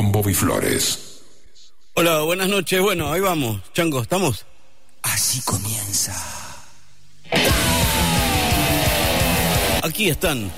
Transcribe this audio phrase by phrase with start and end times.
[0.00, 0.98] con Bobby Flores.
[1.92, 2.80] Hola, buenas noches.
[2.80, 3.60] Bueno, ahí vamos.
[3.74, 4.46] Chango, ¿estamos?
[5.02, 6.14] Así comienza.
[9.82, 10.50] Aquí están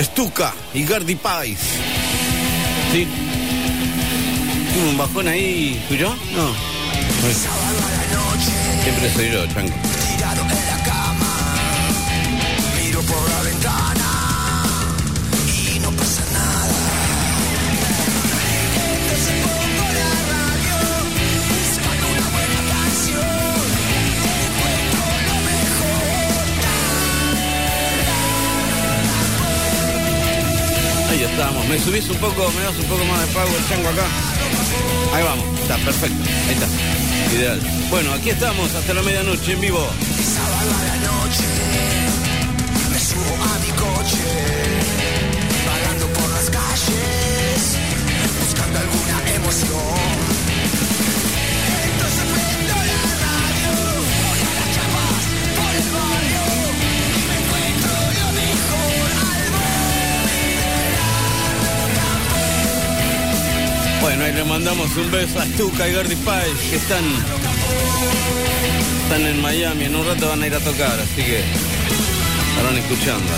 [0.00, 1.60] Stuka y Gardy Pais.
[2.90, 3.06] ¿Sí?
[4.74, 5.80] ¿Tuvo un bajón ahí?
[5.86, 6.08] ¿Fui yo?
[6.34, 6.52] No.
[8.82, 9.74] Siempre soy yo, Chango.
[31.38, 31.68] Estamos.
[31.68, 34.06] ¿Me subís un poco, me das un poco más de power, Chango, acá?
[35.14, 35.60] Ahí vamos.
[35.60, 36.16] Está, perfecto.
[36.48, 37.36] Ahí está.
[37.36, 37.60] Ideal.
[37.90, 39.86] Bueno, aquí estamos hasta la medianoche en vivo.
[64.08, 67.04] Bueno, ahí le mandamos un beso a Stuka y Gardy Pais que están,
[69.02, 69.84] están en Miami.
[69.84, 71.40] En un rato van a ir a tocar, así que
[72.48, 73.30] estarán escuchando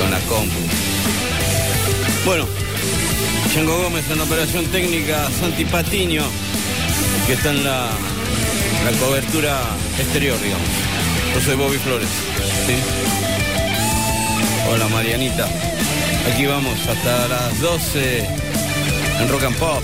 [0.00, 0.58] con la compu.
[2.24, 2.44] Bueno,
[3.54, 6.24] Chango Gómez en operación técnica, Santi Patiño,
[7.28, 7.90] que está en la,
[8.84, 9.60] la cobertura
[9.96, 10.68] exterior, digamos.
[11.34, 12.08] Yo soy Bobby Flores.
[14.72, 15.48] Hola Marianita.
[16.32, 18.35] Aquí vamos hasta las 12
[19.20, 19.82] en Rock and Pop.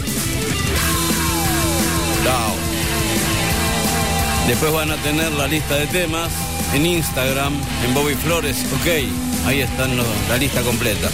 [4.46, 6.28] Después van a tener la lista de temas
[6.74, 7.54] en Instagram,
[7.86, 9.46] en Bobby Flores, ok.
[9.46, 11.08] Ahí están los- la lista completa.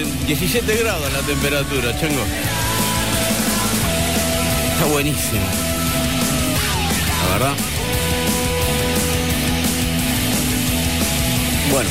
[0.00, 2.22] Muy bien, 17 grados la temperatura, chango.
[4.72, 5.42] Está buenísimo.
[7.22, 7.54] La verdad.
[11.70, 11.90] Bueno.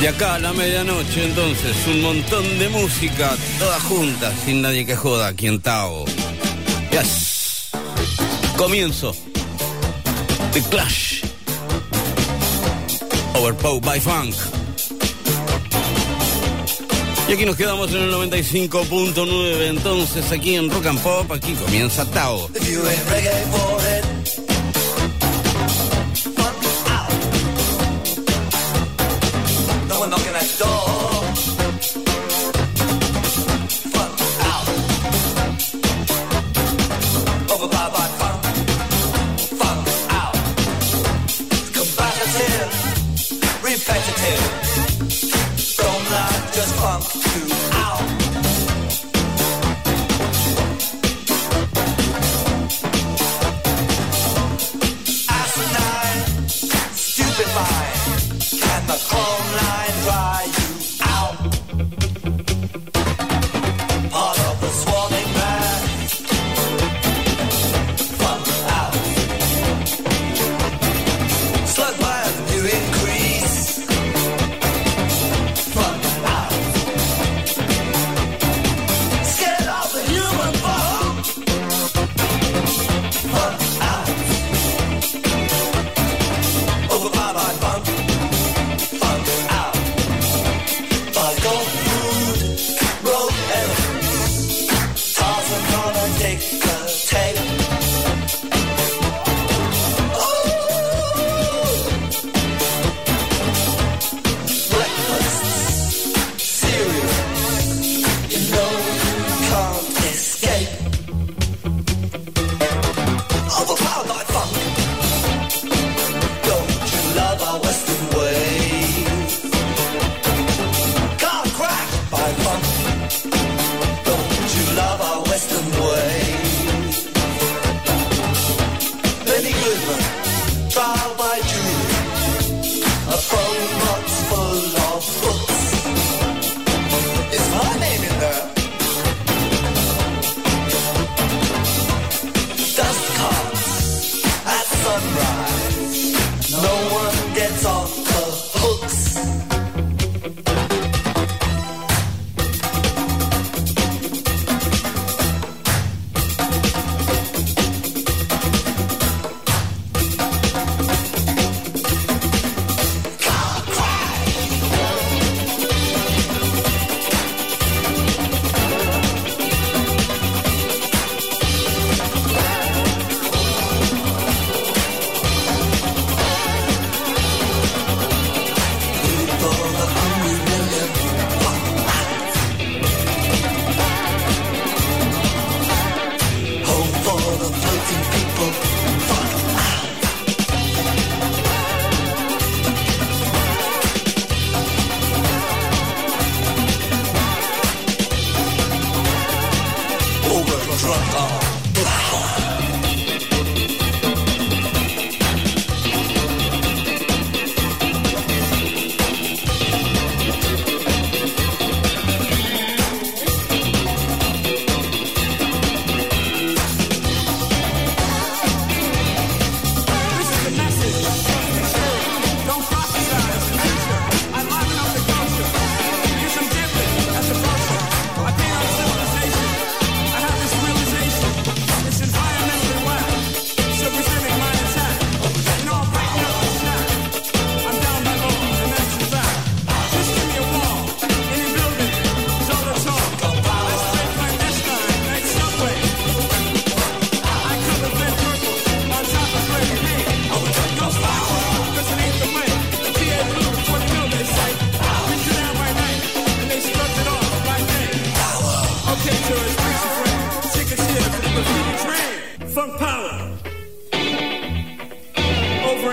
[0.00, 4.94] De acá a la medianoche, entonces, un montón de música, toda junta, sin nadie que
[4.94, 6.04] joda, aquí en Tao.
[6.90, 7.25] Yes.
[8.56, 9.14] Comienzo.
[10.52, 11.22] The Clash.
[13.34, 14.34] Overpowered by Funk.
[17.28, 22.08] Y aquí nos quedamos en el 95.9, entonces aquí en Rock and Pop, aquí comienza
[22.10, 22.48] Tao.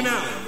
[0.04, 0.43] now.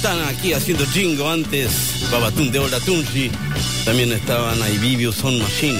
[0.00, 2.08] Santana aquí haciendo jingo antes.
[2.10, 3.30] Babatun de Ola Tunji.
[3.84, 5.78] También estaban ahí Vivio Son Machine.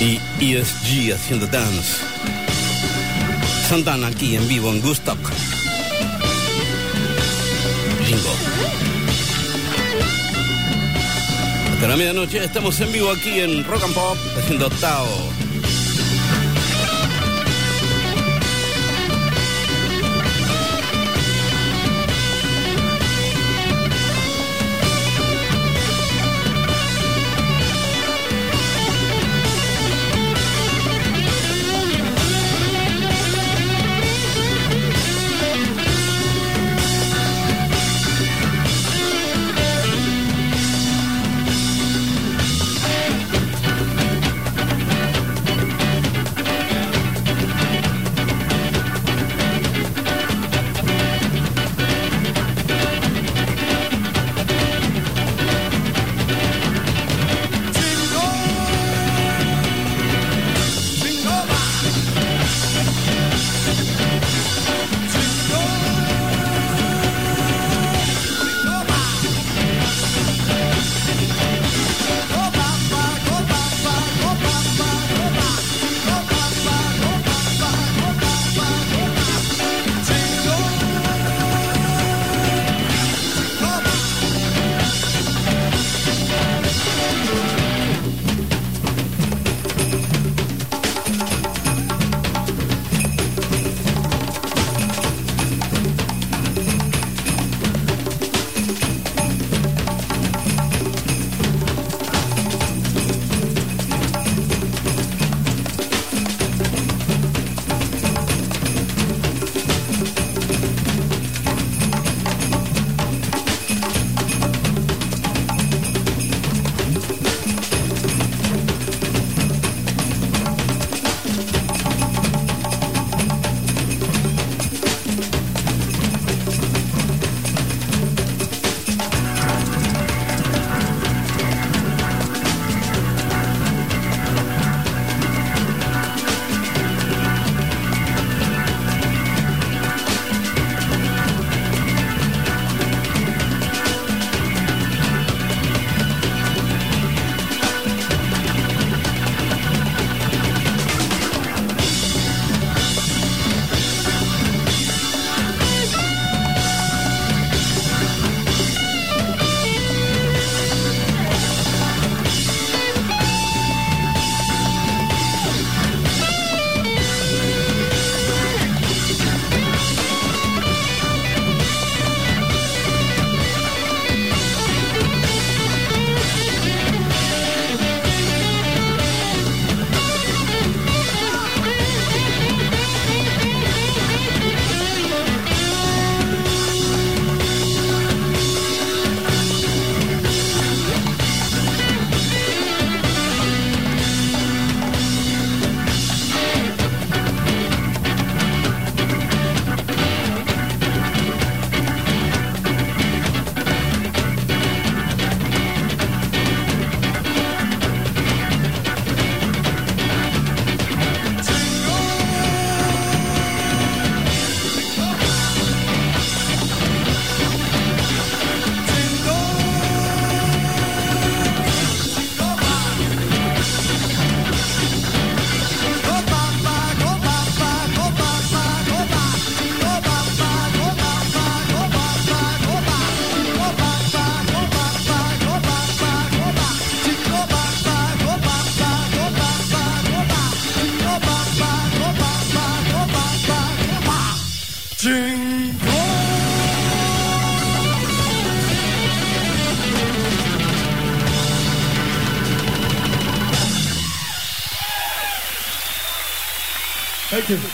[0.00, 1.96] Y ESG haciendo dance.
[3.70, 5.18] Santana aquí en vivo en Gustock.
[8.06, 8.34] Jingo.
[11.72, 15.31] Hasta la medianoche estamos en vivo aquí en Rock and Pop haciendo Tao.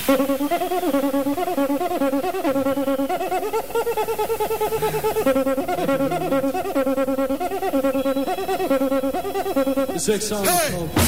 [0.08, 0.48] Thank you.
[9.98, 10.98] This next song is called Persuasion.
[10.98, 11.07] Hey!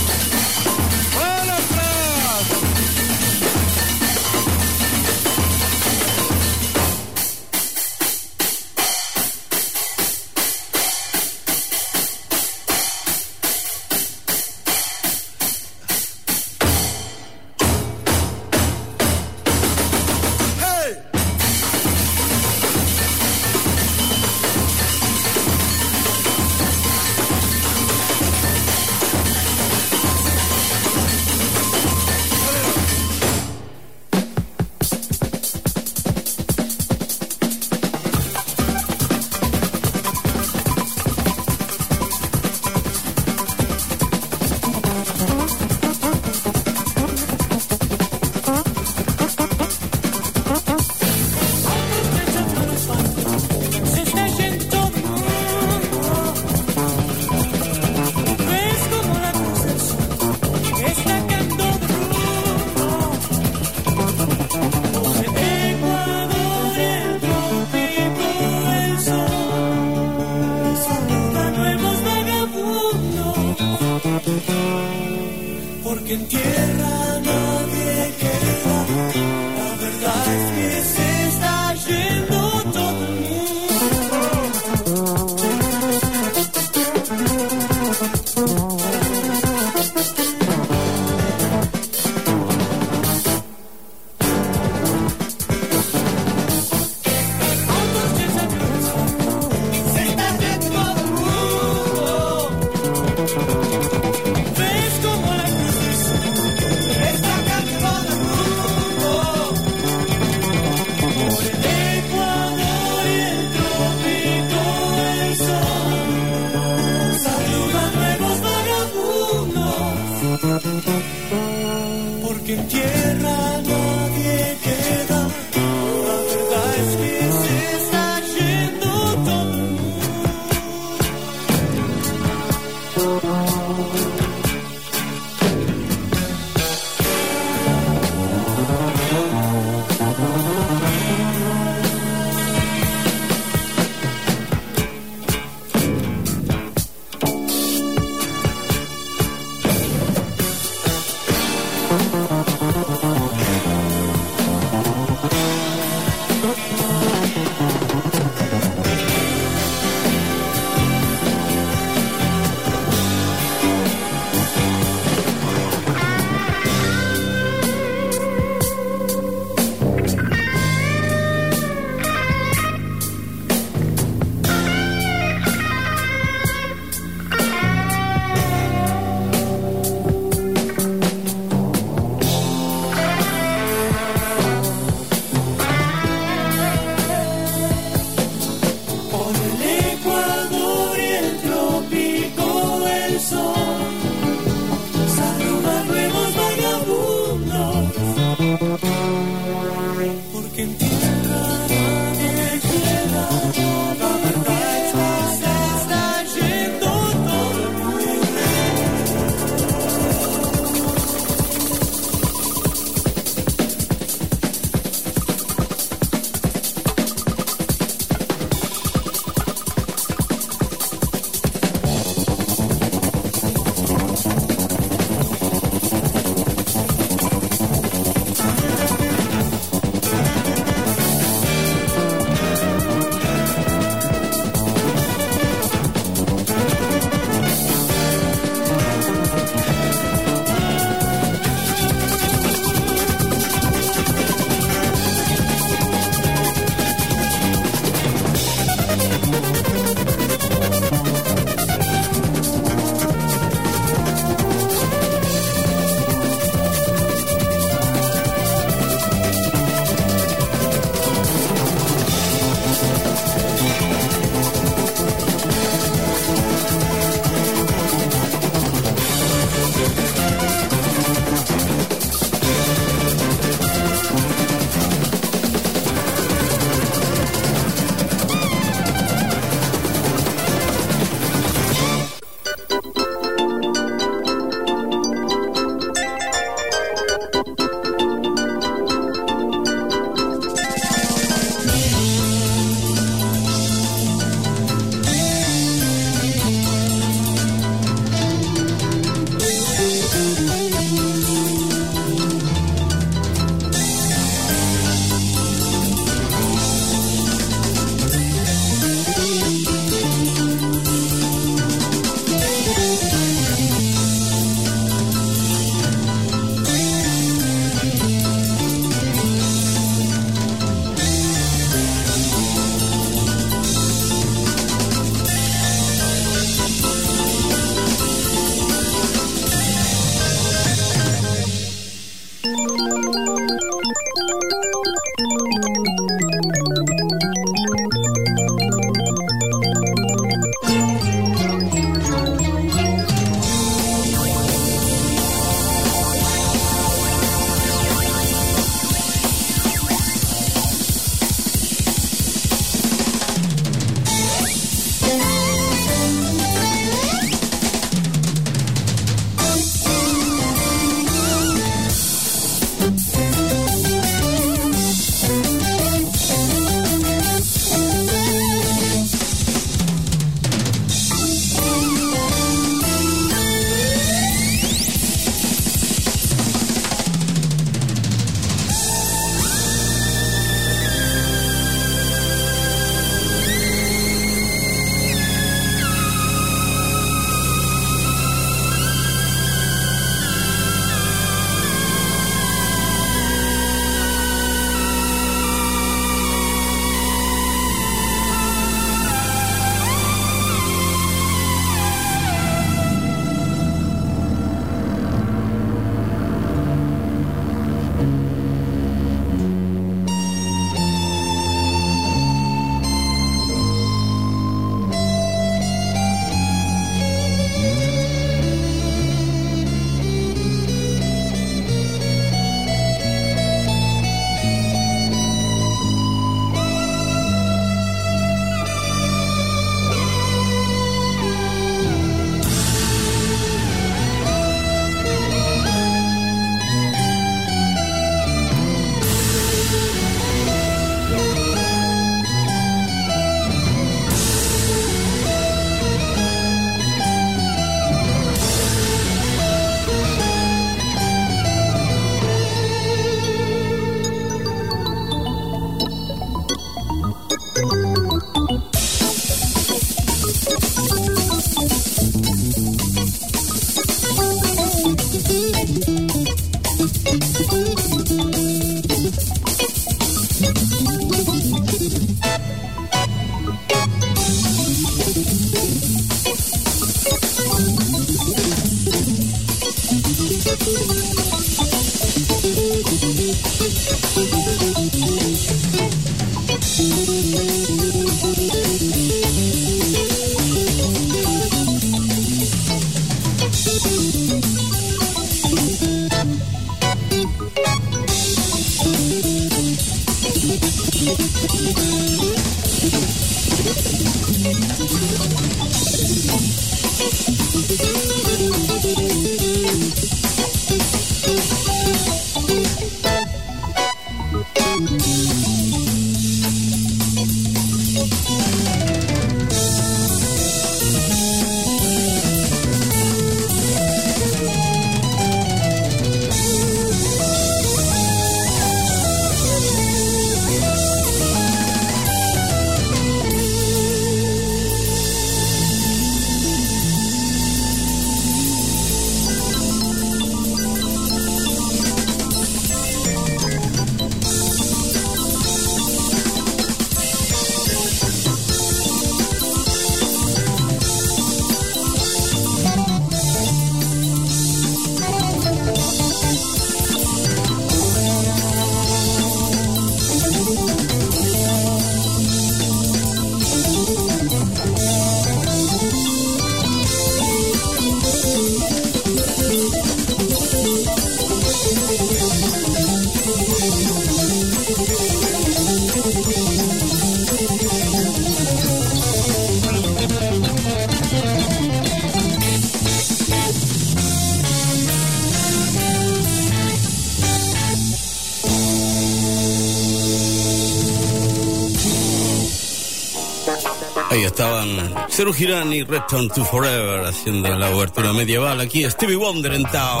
[595.18, 598.60] Cero Girán y Return to Forever haciendo la cobertura medieval.
[598.60, 600.00] Aquí Stevie Wonder en Tao.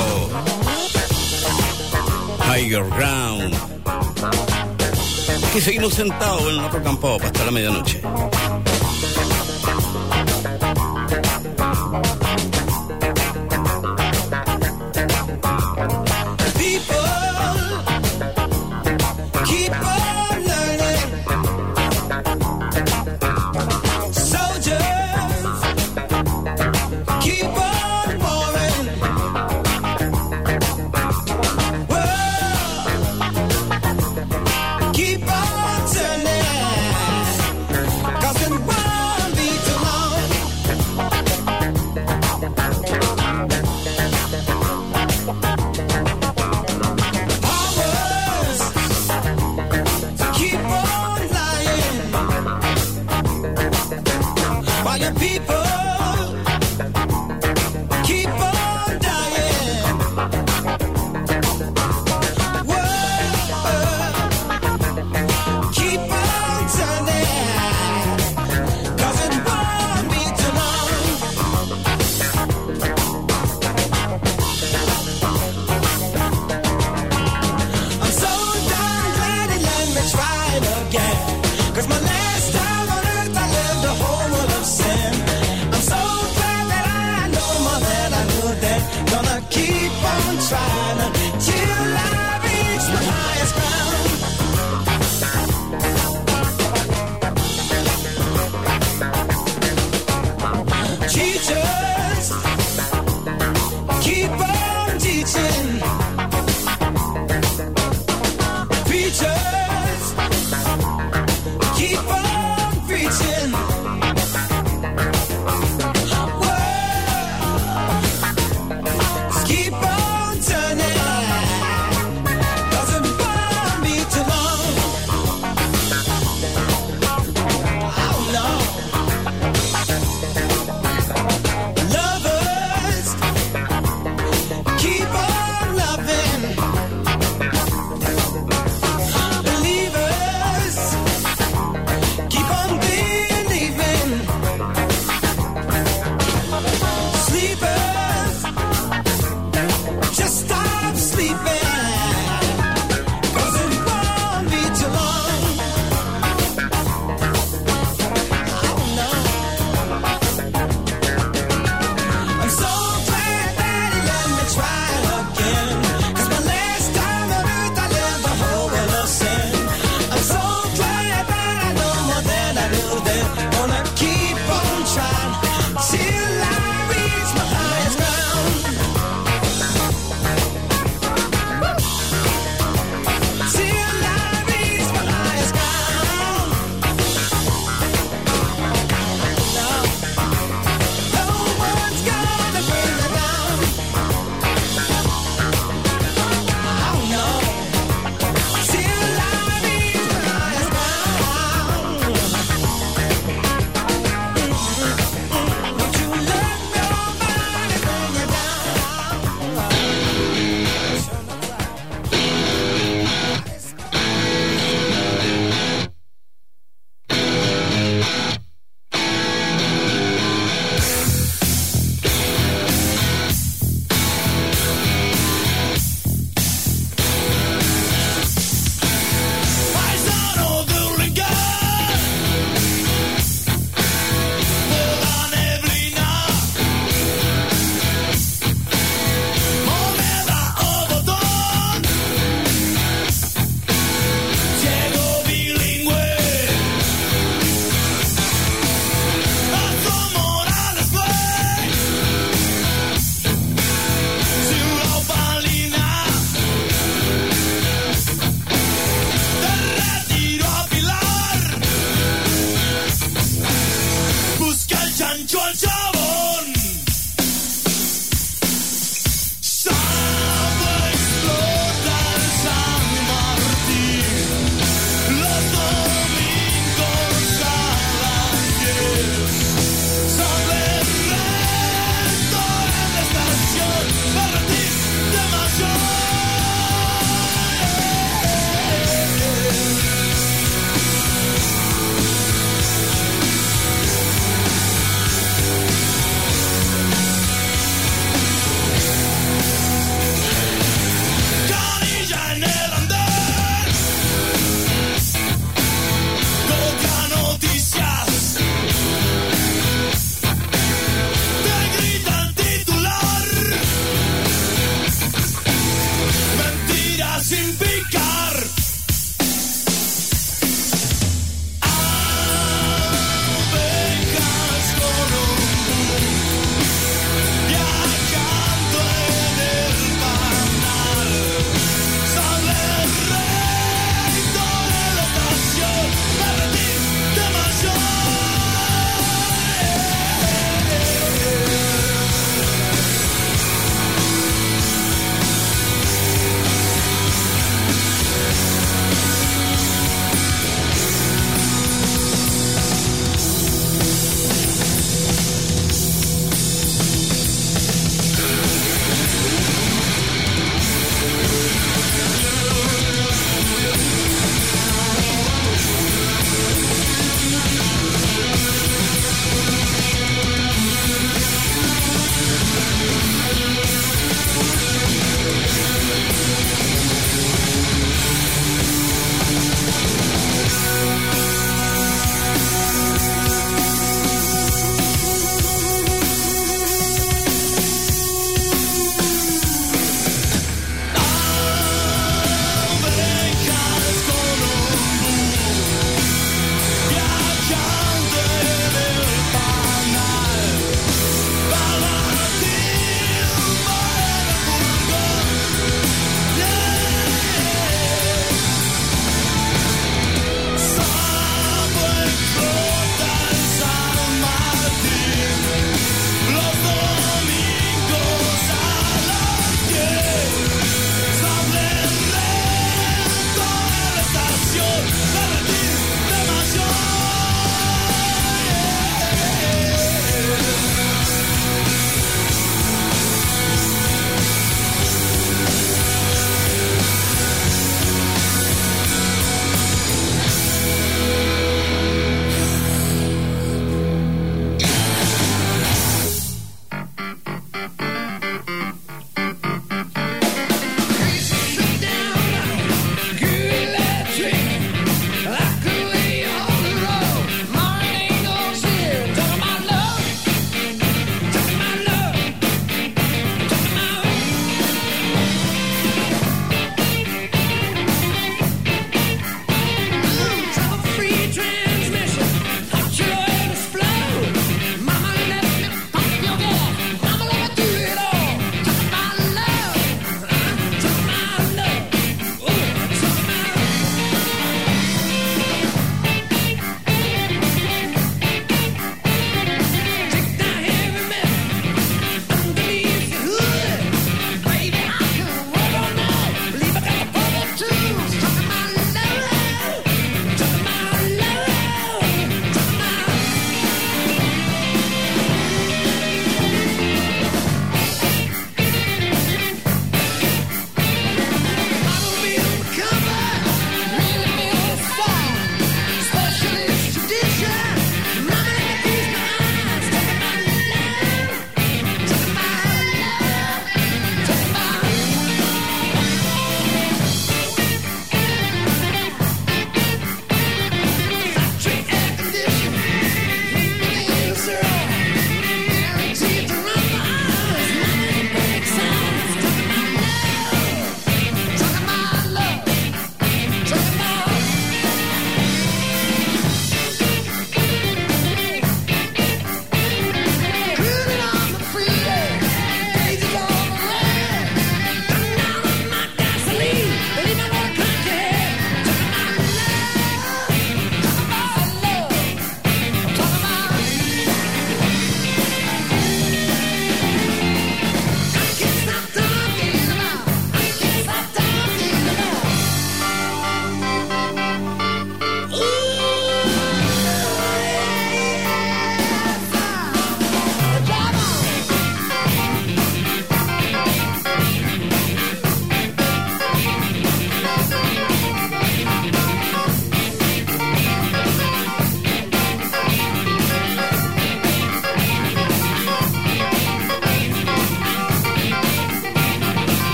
[2.44, 3.52] Tiger Ground.
[5.48, 8.00] Aquí seguimos sentados en la rock and pop hasta la medianoche.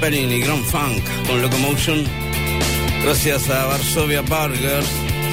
[0.00, 2.06] Zeppelin y Grand Funk con Locomotion.
[3.02, 4.88] Gracias a Varsovia Burgers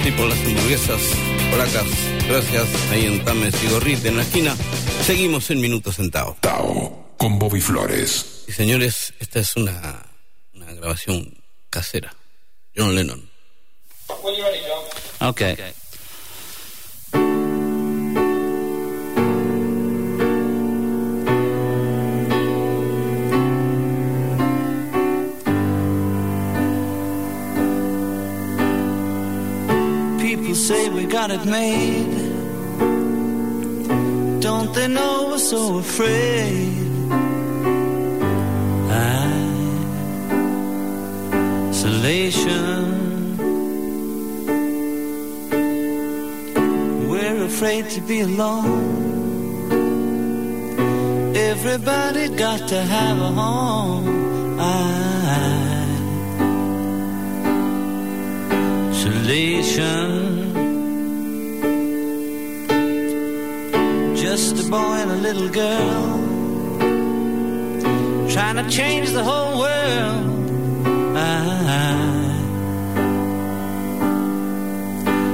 [0.06, 1.00] y por las hamburguesas
[1.50, 1.88] polacas.
[2.28, 4.54] Gracias ahí en Tames y Gorrite en la esquina.
[5.06, 6.36] Seguimos en Minuto Centavo.
[6.42, 8.44] Tao, con Bobby Flores.
[8.46, 10.06] Y señores, esta es una,
[10.54, 12.14] una grabación casera.
[12.76, 13.30] John Lennon.
[15.22, 15.56] Okay.
[31.22, 32.14] Got it made.
[34.40, 36.78] Don't they know we're so afraid?
[41.72, 42.82] Isolation.
[47.10, 48.86] We're afraid to be alone.
[51.36, 54.06] Everybody got to have a home.
[58.92, 60.47] Isolation.
[64.30, 66.20] Just a boy and a little girl
[68.30, 70.50] trying to change the whole world.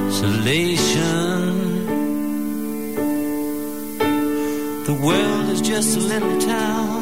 [0.09, 1.41] Isolation.
[4.89, 7.01] The world is just a little town.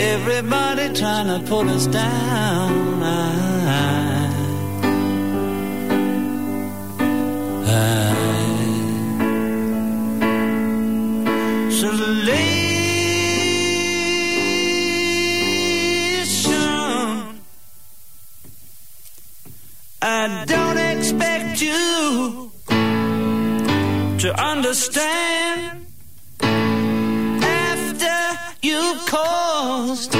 [0.00, 3.02] Everybody trying to pull us down.
[3.02, 3.36] Isolation.
[24.66, 25.86] Understand
[27.40, 28.18] after
[28.62, 30.12] you've caused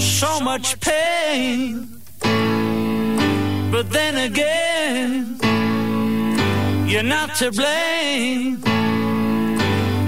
[0.00, 1.88] so much pain.
[3.70, 5.38] But then again,
[6.88, 8.60] you're not to blame.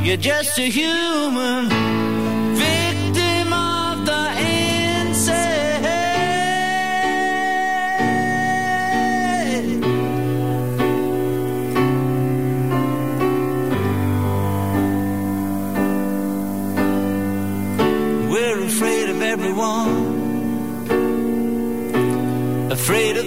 [0.04, 1.95] You're just a human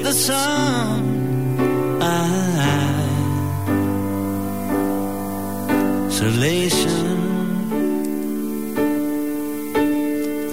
[0.10, 1.01] the sun.
[6.07, 7.18] Isolation.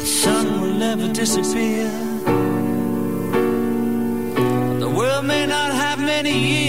[0.01, 1.89] The sun will never disappear.
[4.85, 6.66] The world may not have many years.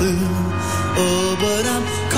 [0.00, 0.16] Blue.
[1.02, 2.09] Oh, but I'm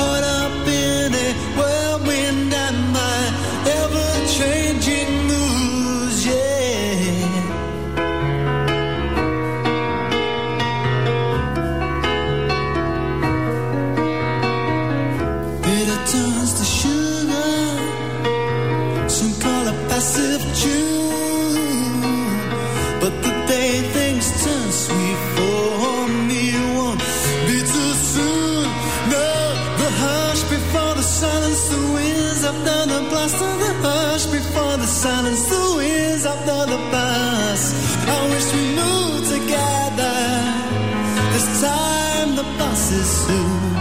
[42.92, 43.72] is soon.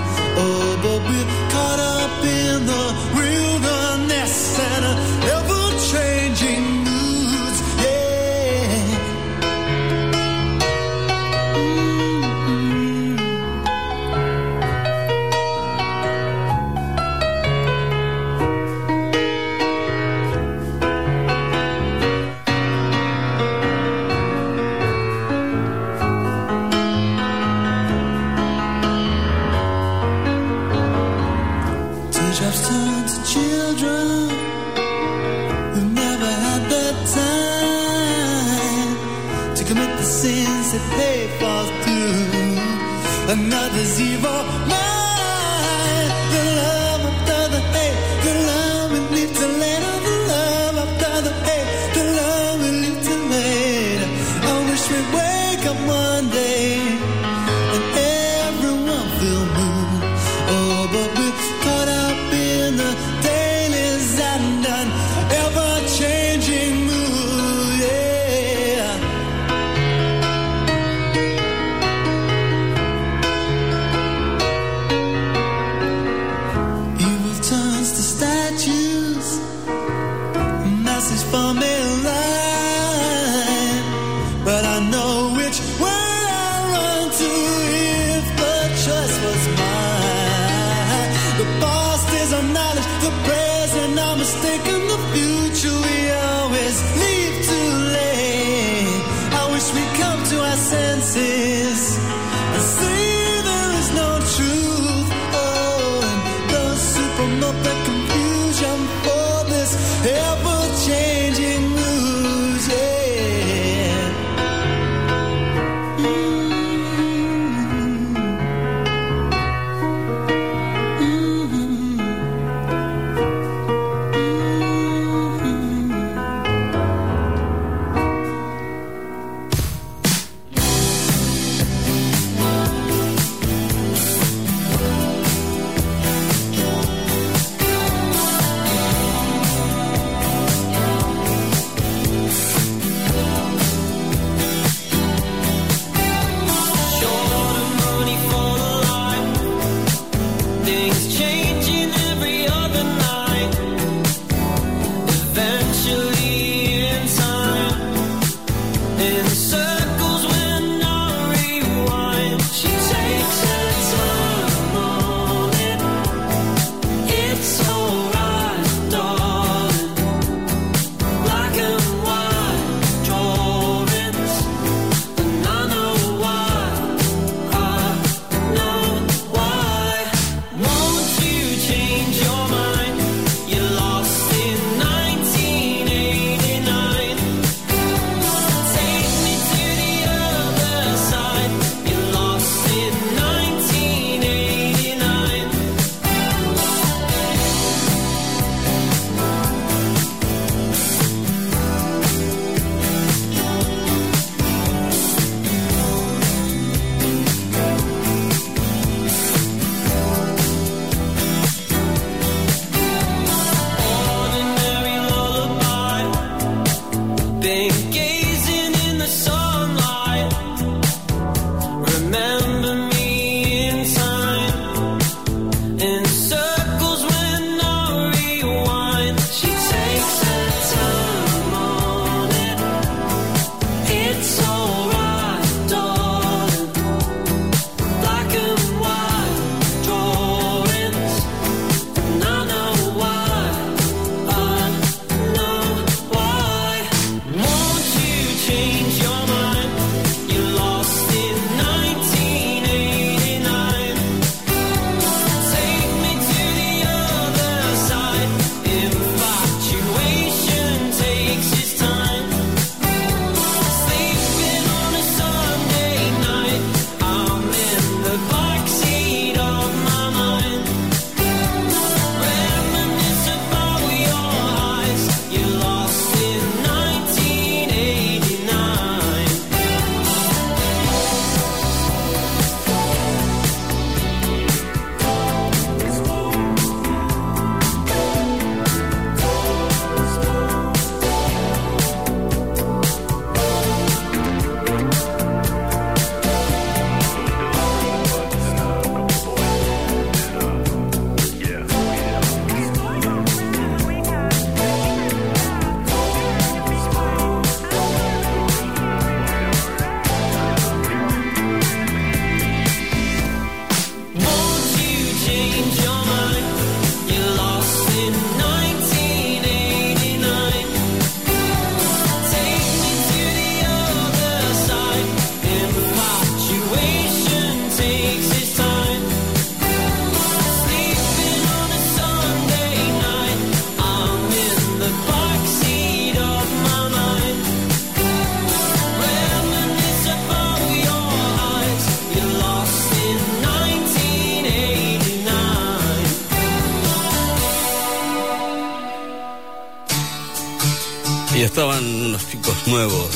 [0.43, 1.00] Oh,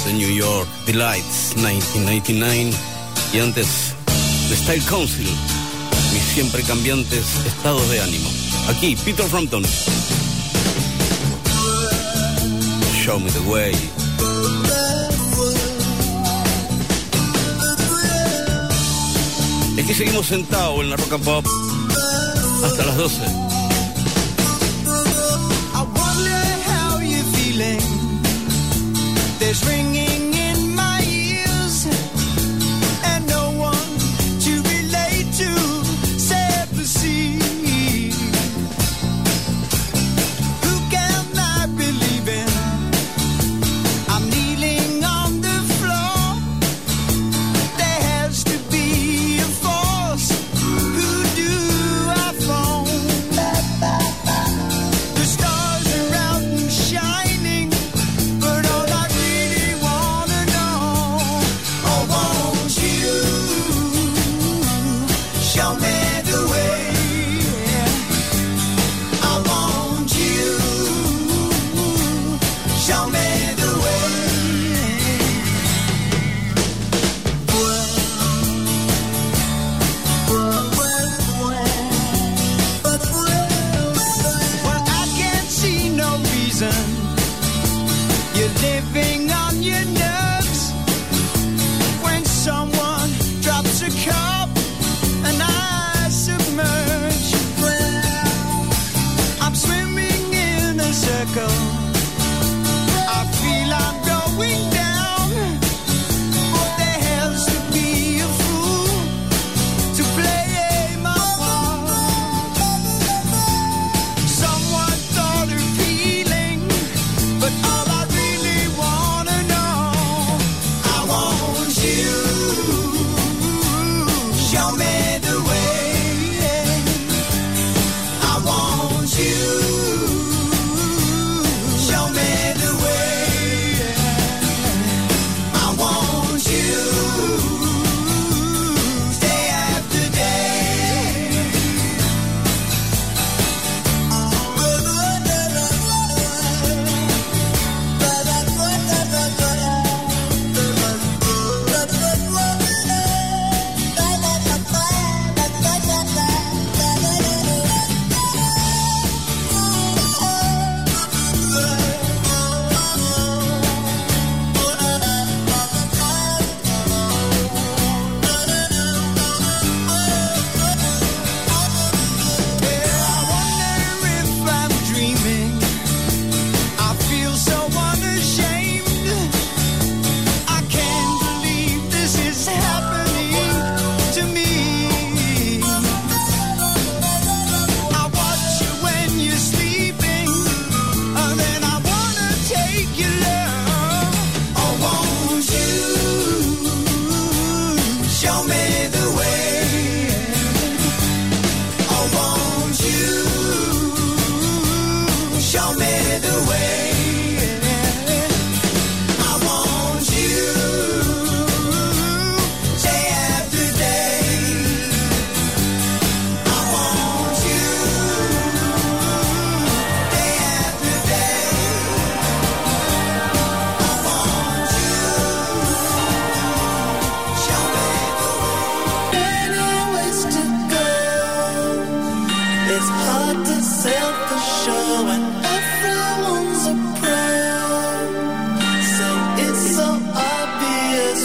[0.05, 2.71] de New York, Delights 1999,
[3.33, 3.67] y antes
[4.49, 5.27] The Style Council,
[6.13, 8.29] mis siempre cambiantes estados de ánimo.
[8.69, 9.63] Aquí, Peter Frampton.
[13.03, 13.73] Show me the way.
[19.75, 21.45] Y aquí seguimos sentados en la Rock and Pop
[22.63, 23.44] hasta las 12.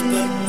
[0.03, 0.40] whisper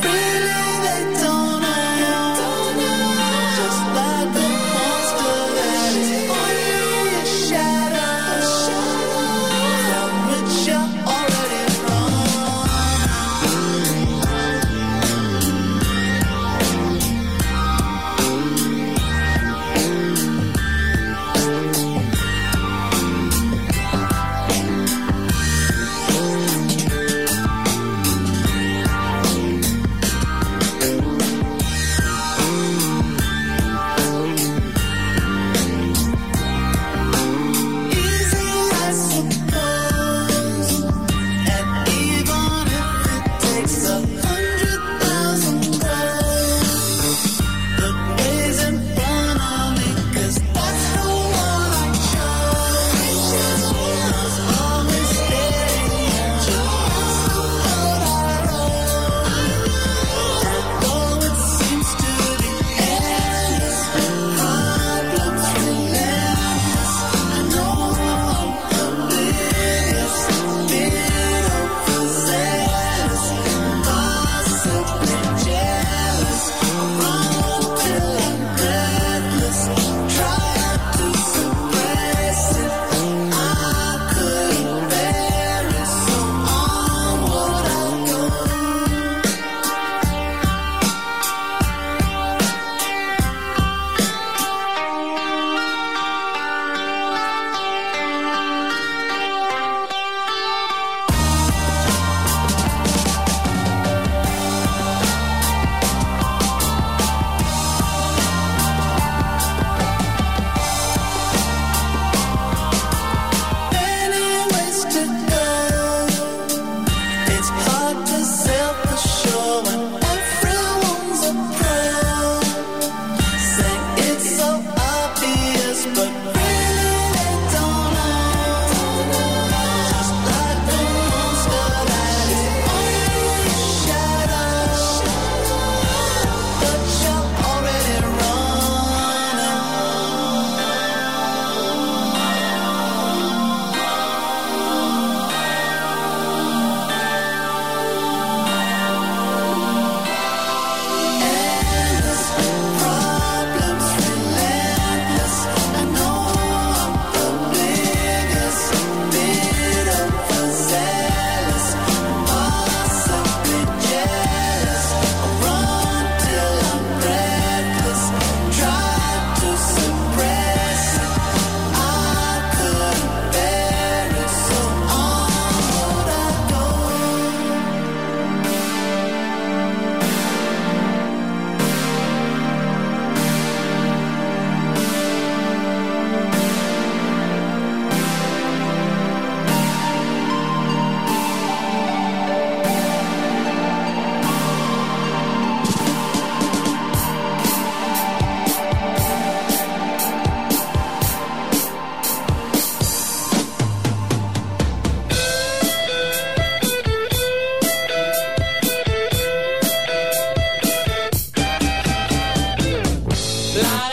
[213.54, 213.91] Then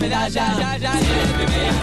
[0.00, 1.79] medalla, ya, ya, si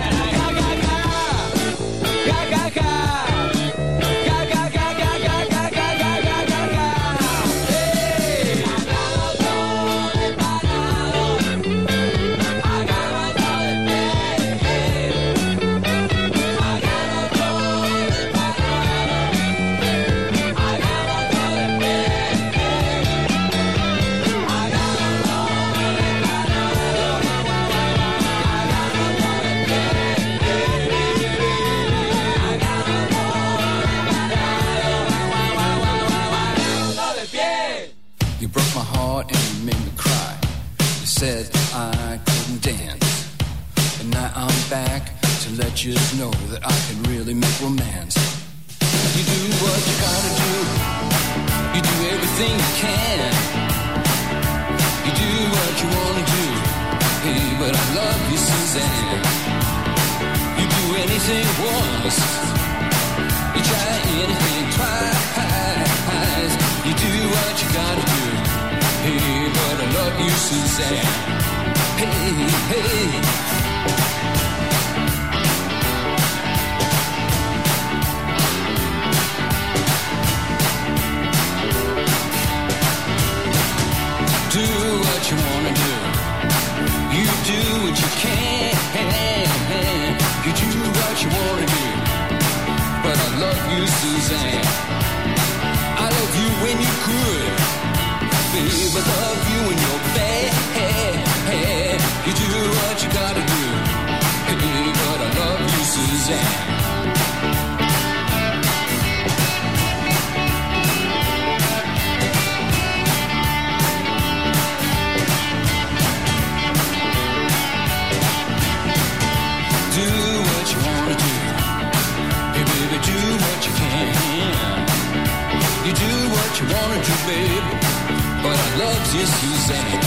[129.20, 130.02] I Suzanne.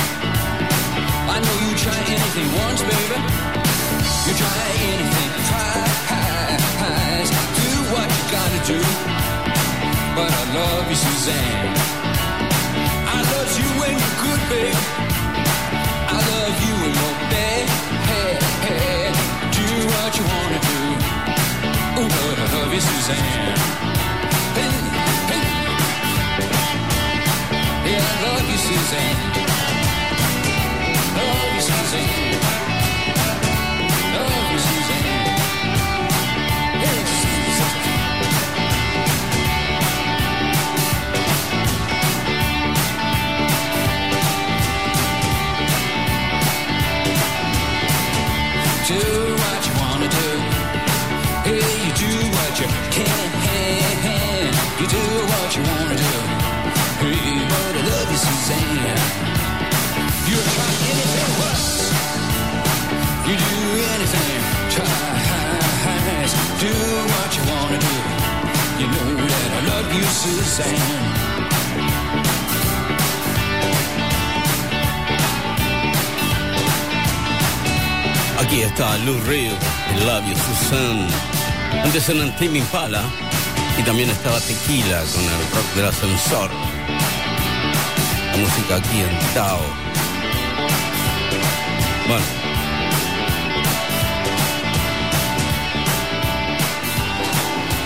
[1.35, 3.19] I know you try anything once, baby.
[4.27, 7.31] You try anything twice.
[7.59, 8.81] Do what you gotta do.
[10.15, 11.75] But I love you, Suzanne.
[13.11, 14.79] I love you when you're good, baby.
[16.15, 17.67] I love you when you're bad.
[19.59, 20.81] Do what you wanna do.
[21.99, 23.90] Oh, but I love you, Suzanne.
[28.71, 28.79] Love
[31.55, 32.41] you, Suzanne.
[34.15, 35.25] Love you, Suzanne.
[36.81, 37.79] You, Suzanne.
[48.87, 49.01] Do
[49.43, 50.29] what you wanna do.
[51.51, 53.31] You do what you can.
[54.81, 56.30] You do what you wanna do.
[78.41, 81.07] Aquí está Lou Reed, I Love You Susan.
[81.85, 83.03] Antes eran Tim Impala
[83.79, 86.70] y también estaba Tequila con el rock del ascensor.
[88.41, 89.59] Música aquí en Tao.
[92.09, 92.25] Bueno.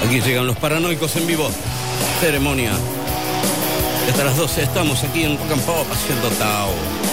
[0.07, 1.51] Aquí llegan los paranoicos en vivo.
[2.21, 2.71] Ceremonia.
[4.09, 7.04] Hasta las 12 estamos aquí en Rock haciendo Tao.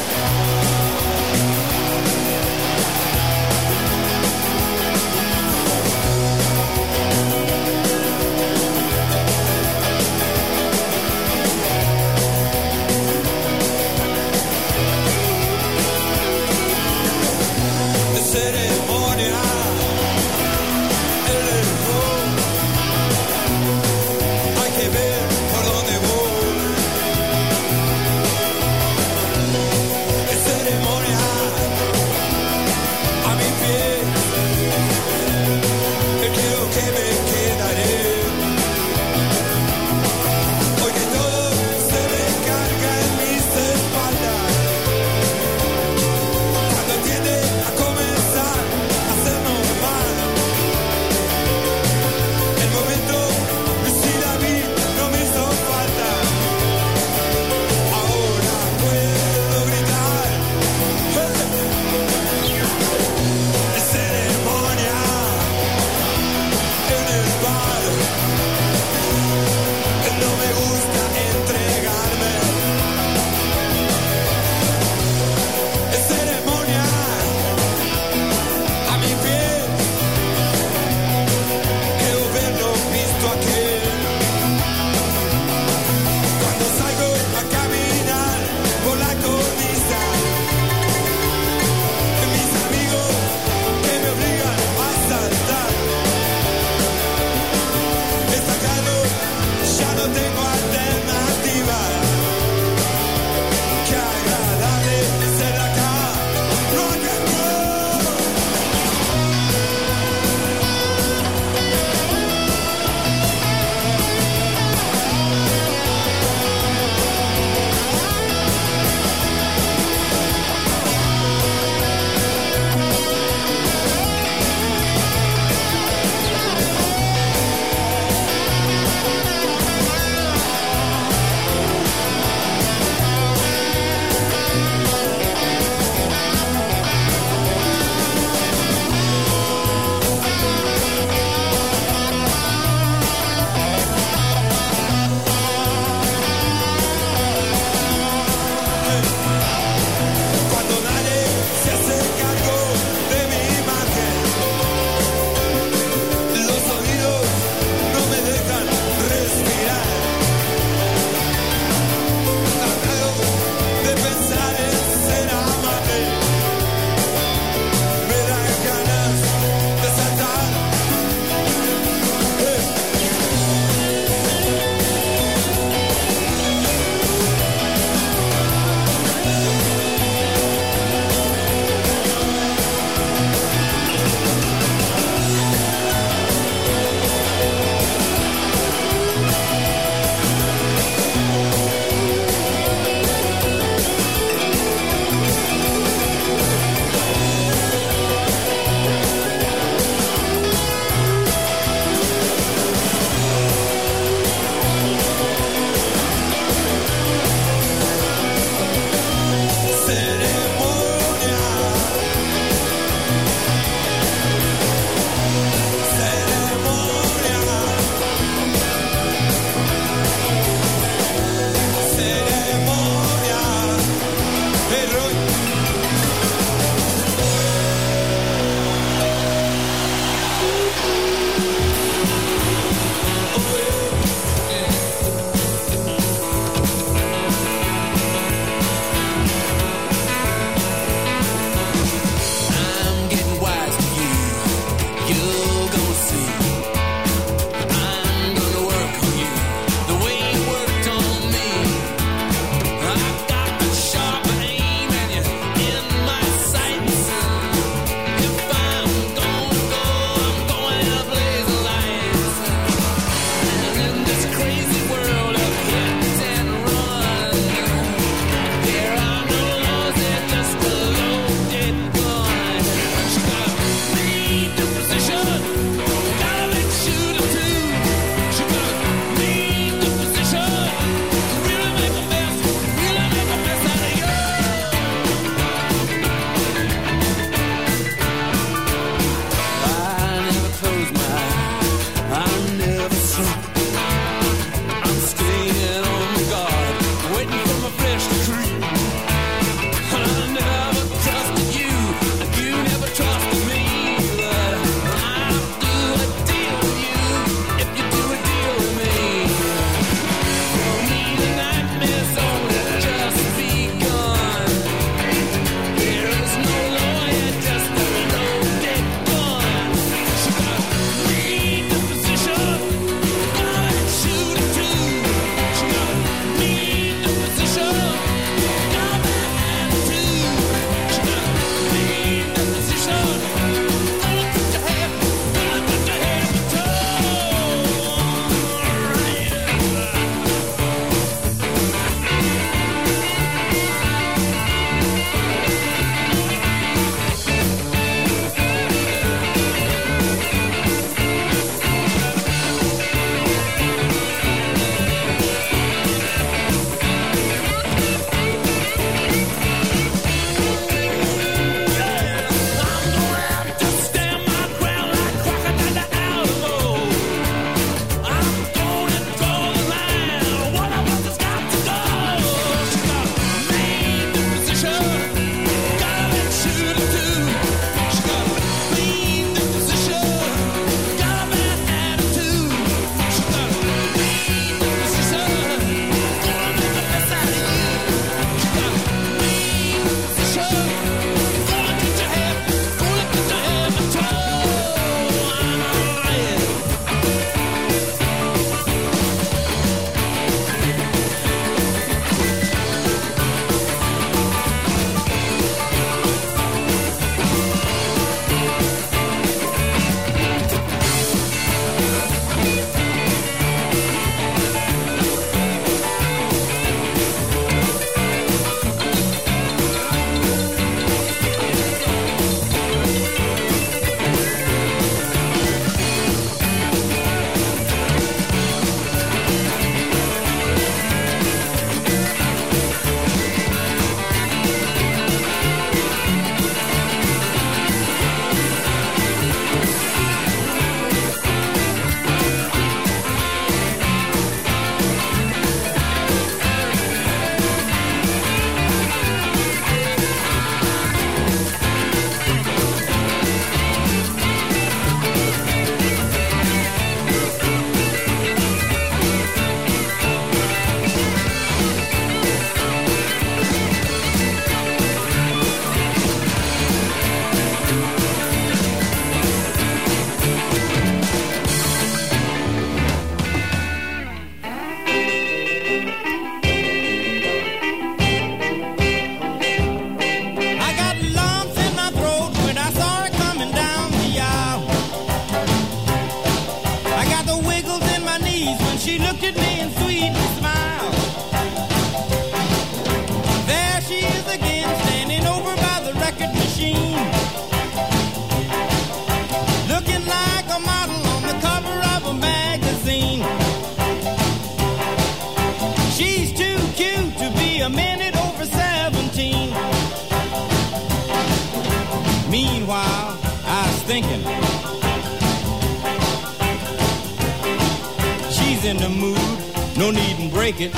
[519.77, 520.71] No need to break it.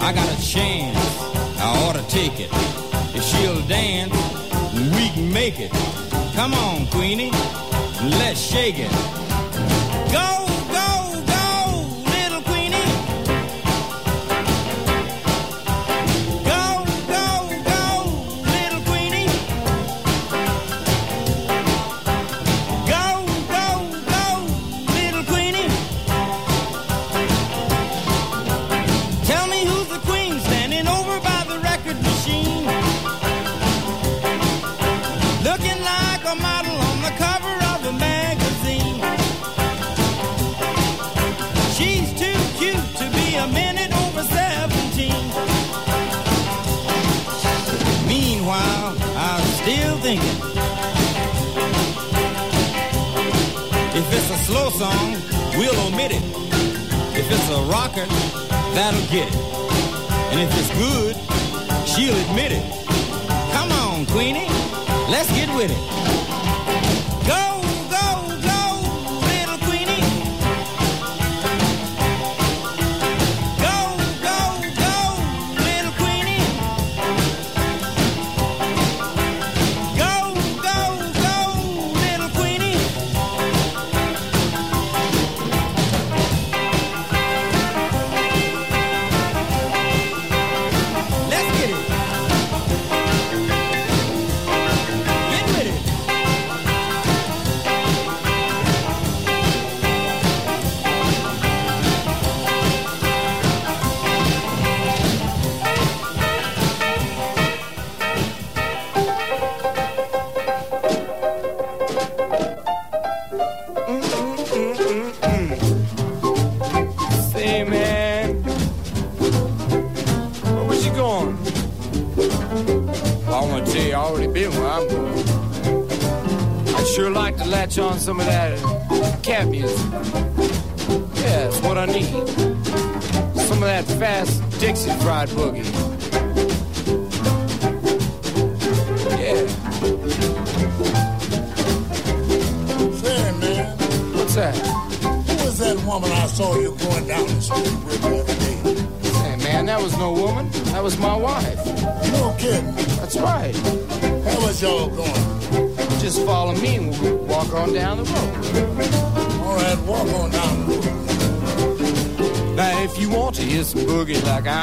[0.00, 0.96] I got a chance.
[1.58, 2.50] I ought to take it.
[3.14, 4.12] If she'll dance,
[4.96, 5.70] we can make it.
[6.34, 7.30] Come on, Queenie.
[8.18, 8.90] Let's shake it.
[10.12, 10.43] Go!
[54.34, 55.12] a slow song,
[55.56, 56.22] we'll omit it.
[57.16, 58.06] If it's a rocker,
[58.74, 59.34] that'll get it.
[60.32, 61.14] And if it's good,
[61.86, 62.64] she'll admit it.
[63.52, 64.48] Come on, Queenie,
[65.08, 65.83] let's get with it.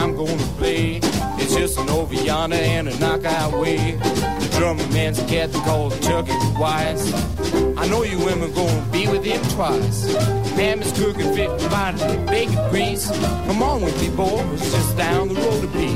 [0.01, 0.99] I'm gonna play.
[1.37, 3.91] It's just an Oviana and a knockout way.
[3.91, 7.13] The drummer man's a cat called Chucky Wise.
[7.77, 10.11] I know you women gonna be with him twice.
[10.55, 13.11] Pam is cooking fit body, bacon grease.
[13.45, 15.90] Come on with me, boys, just down the road a piece.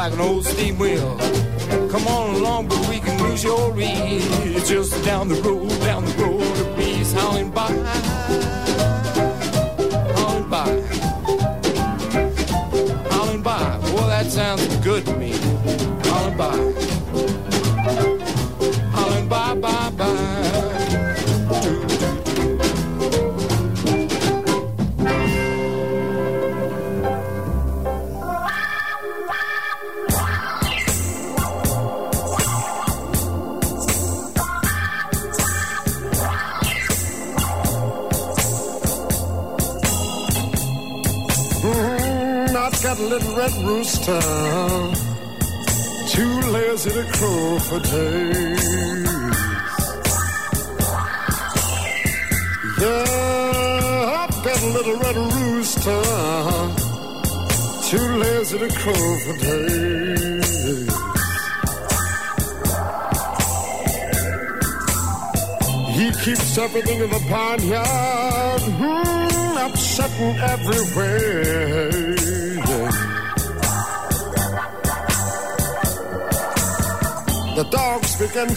[0.00, 1.29] like an old steam wheel.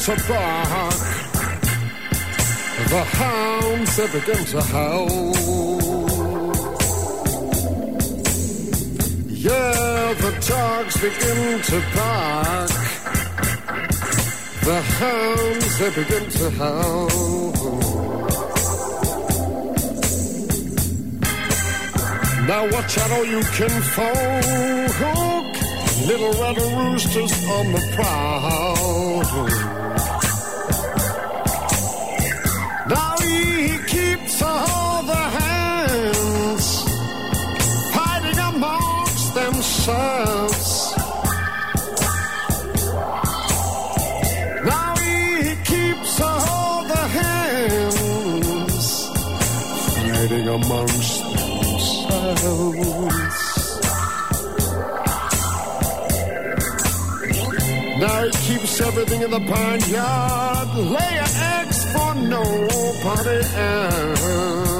[0.03, 0.93] to bark.
[2.89, 5.07] The hounds, they begin to howl.
[9.29, 12.69] Yeah, the dogs begin to bark.
[14.67, 17.53] The hounds, they begin to howl.
[22.45, 24.43] Now watch out, all you kinfolk.
[26.07, 29.82] Little red roosters on the prowl.
[50.53, 52.43] amongst themselves.
[57.99, 61.13] Now he keeps everything in the pine yard, lay
[61.57, 64.72] eggs for nobody else.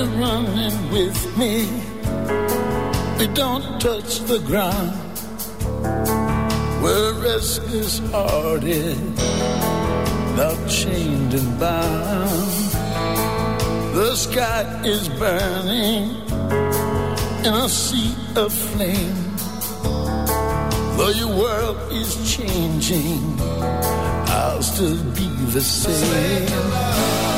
[0.00, 1.66] are running with me.
[3.18, 4.96] we don't touch the ground
[6.82, 8.98] where restless hearted,
[10.36, 12.50] not chained and bound.
[13.94, 16.16] The sky is burning
[17.44, 19.36] in a sea of flame.
[20.96, 23.38] Though your world is changing,
[24.40, 27.29] I'll still be the same.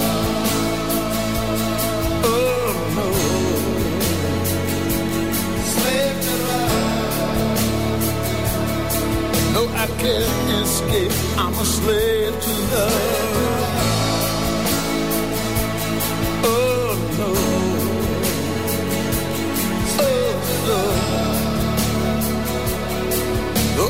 [11.63, 12.93] A slave to love.
[16.45, 17.29] Oh no,
[20.01, 20.33] oh
[20.67, 20.81] no.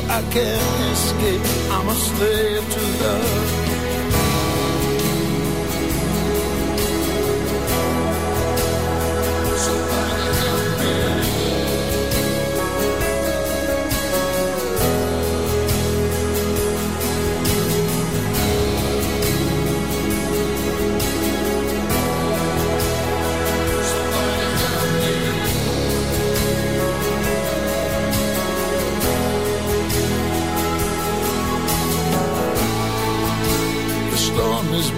[0.07, 3.62] I can't escape, I'm a slave to love.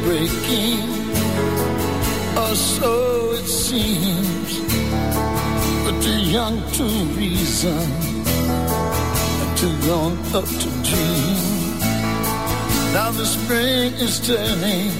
[0.05, 0.85] Breaking,
[2.37, 4.51] or so it seems.
[5.83, 6.85] But too young to
[7.17, 7.85] reason,
[9.41, 11.55] and too grown up to dream.
[12.93, 14.91] Now the spring is turning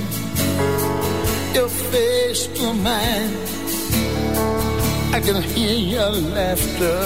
[1.54, 3.34] your face to mine.
[5.18, 7.02] I can hear your laughter,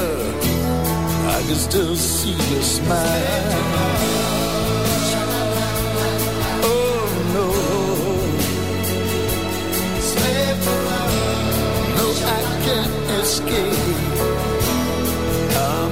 [1.37, 4.18] I can still see your smile.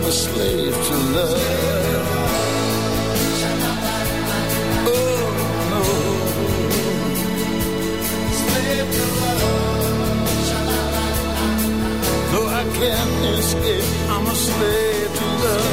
[0.07, 1.41] A slave to love.
[4.87, 5.25] Oh
[5.71, 5.81] no.
[12.31, 13.89] No, I can't escape.
[14.13, 15.67] I'm a slave to love.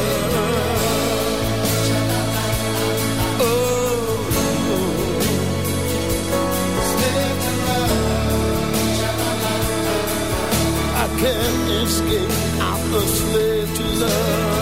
[3.40, 3.54] Oh
[6.90, 7.94] slave to love.
[11.02, 12.32] I can't escape.
[12.60, 13.63] I'm a slave to
[14.00, 14.53] love.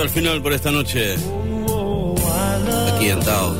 [0.00, 1.14] Al final por esta noche.
[2.94, 3.54] Aquí en Tao.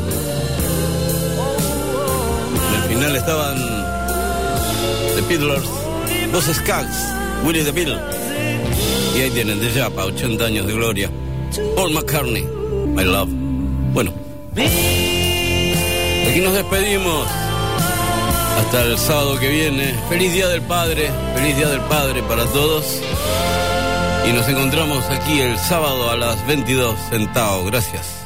[2.68, 3.56] En el final estaban
[5.16, 5.68] The Beatles,
[6.32, 6.96] los Skaggs,
[7.44, 7.98] Willie the Beatle.
[9.16, 11.10] Y ahí tienen de Yapa, 80 años de gloria.
[11.76, 13.28] Paul McCartney, My Love.
[13.92, 14.12] Bueno,
[14.56, 17.26] aquí nos despedimos.
[18.58, 19.94] Hasta el sábado que viene.
[20.08, 23.00] Feliz Día del Padre, feliz Día del Padre para todos.
[24.28, 27.64] Y nos encontramos aquí el sábado a las 22 en Tao.
[27.64, 28.19] Gracias.